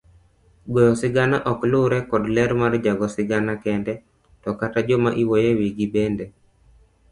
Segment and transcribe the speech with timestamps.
[0.73, 3.93] Goyo sigana okluore kod ler mar jago sigana kende,
[4.41, 6.25] to kata jomaiwuoyo ewigi bende